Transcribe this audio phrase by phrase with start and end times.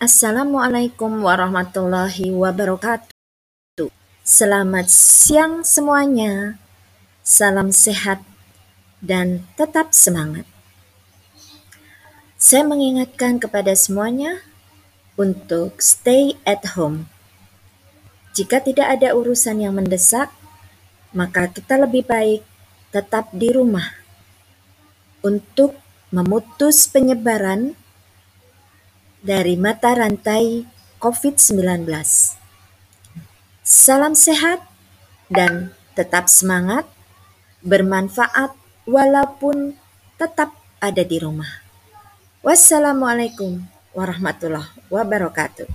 [0.00, 3.92] Assalamualaikum warahmatullahi wabarakatuh.
[4.24, 6.56] Selamat siang semuanya.
[7.20, 8.24] Salam sehat
[9.04, 10.48] dan tetap semangat.
[12.40, 14.40] Saya mengingatkan kepada semuanya
[15.20, 17.04] untuk stay at home.
[18.32, 20.32] Jika tidak ada urusan yang mendesak,
[21.12, 22.40] maka kita lebih baik
[22.88, 24.00] tetap di rumah
[25.20, 25.76] untuk
[26.08, 27.76] memutus penyebaran
[29.20, 30.64] dari mata rantai
[30.96, 31.84] COVID-19.
[33.60, 34.64] Salam sehat
[35.28, 36.88] dan tetap semangat,
[37.60, 38.56] bermanfaat
[38.88, 39.76] walaupun
[40.16, 41.60] tetap ada di rumah.
[42.40, 43.60] Wassalamualaikum
[43.92, 45.68] warahmatullahi wabarakatuh.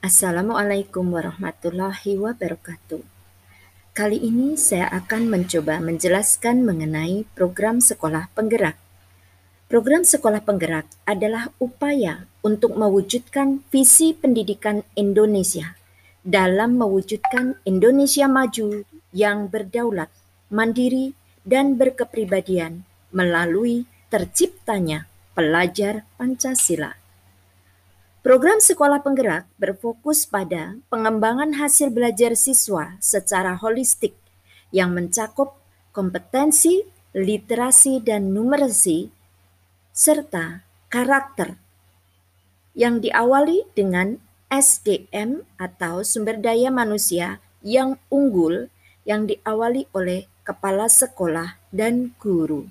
[0.00, 3.02] Assalamualaikum warahmatullahi wabarakatuh.
[3.90, 8.78] Kali ini saya akan mencoba menjelaskan mengenai program sekolah penggerak
[9.70, 15.78] Program Sekolah Penggerak adalah upaya untuk mewujudkan visi pendidikan Indonesia
[16.26, 18.82] dalam mewujudkan Indonesia maju
[19.14, 20.10] yang berdaulat,
[20.50, 21.14] mandiri,
[21.46, 22.82] dan berkepribadian
[23.14, 25.06] melalui terciptanya
[25.38, 26.98] pelajar Pancasila.
[28.26, 34.18] Program Sekolah Penggerak berfokus pada pengembangan hasil belajar siswa secara holistik
[34.74, 35.62] yang mencakup
[35.94, 36.82] kompetensi,
[37.14, 39.19] literasi, dan numerasi
[39.90, 41.58] serta karakter
[42.74, 48.70] yang diawali dengan SDM atau sumber daya manusia yang unggul
[49.06, 52.66] yang diawali oleh kepala sekolah dan guru.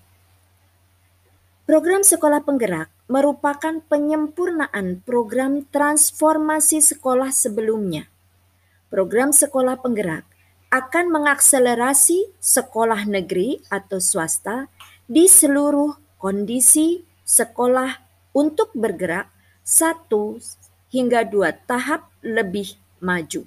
[1.69, 8.09] Program Sekolah Penggerak merupakan penyempurnaan program transformasi sekolah sebelumnya.
[8.89, 10.25] Program Sekolah Penggerak
[10.69, 14.69] akan mengakselerasi sekolah negeri atau swasta
[15.09, 18.01] di seluruh kondisi sekolah
[18.33, 19.29] untuk bergerak
[19.61, 20.41] satu
[20.89, 23.45] hingga dua tahap lebih maju.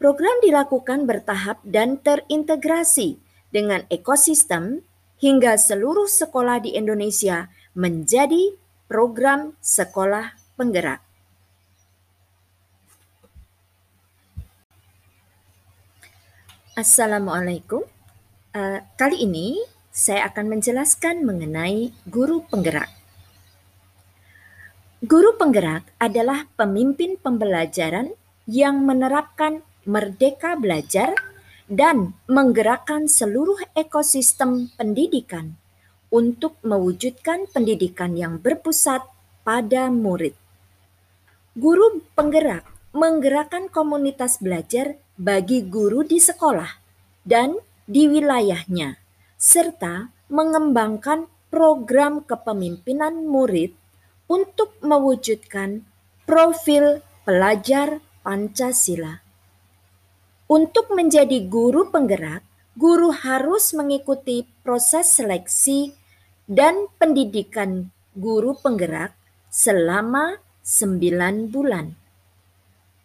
[0.00, 3.20] Program dilakukan bertahap dan terintegrasi
[3.52, 4.80] dengan ekosistem
[5.20, 8.56] hingga seluruh sekolah di Indonesia menjadi
[8.88, 11.04] program sekolah penggerak.
[16.72, 17.84] Assalamualaikum.
[18.56, 19.60] Uh, kali ini
[19.92, 22.88] saya akan menjelaskan mengenai guru penggerak.
[25.04, 28.16] Guru penggerak adalah pemimpin pembelajaran
[28.48, 31.12] yang menerapkan merdeka belajar
[31.68, 35.60] dan menggerakkan seluruh ekosistem pendidikan
[36.08, 39.04] untuk mewujudkan pendidikan yang berpusat
[39.44, 40.32] pada murid.
[41.52, 42.64] Guru penggerak
[42.96, 46.80] menggerakkan komunitas belajar bagi guru di sekolah
[47.28, 49.01] dan di wilayahnya
[49.42, 53.74] serta mengembangkan program kepemimpinan murid
[54.30, 55.82] untuk mewujudkan
[56.22, 59.18] profil pelajar Pancasila.
[60.46, 62.46] Untuk menjadi guru penggerak,
[62.78, 65.90] guru harus mengikuti proses seleksi
[66.46, 69.10] dan pendidikan guru penggerak
[69.50, 71.98] selama 9 bulan.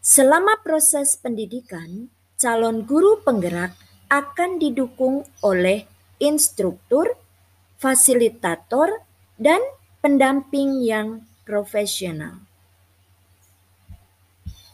[0.06, 3.74] Selama proses pendidikan, calon guru penggerak
[4.14, 7.14] akan didukung oleh instruktur,
[7.78, 9.06] fasilitator,
[9.38, 9.62] dan
[10.02, 12.47] pendamping yang profesional.